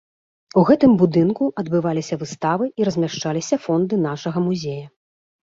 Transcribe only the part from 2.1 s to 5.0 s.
выставы і размяшчаліся фонды нашага музея.